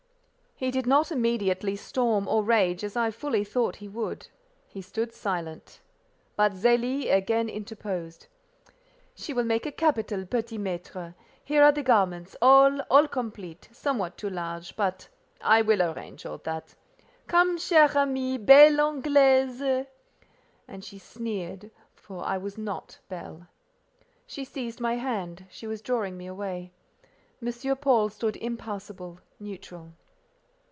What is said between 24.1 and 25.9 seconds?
She seized my hand, she was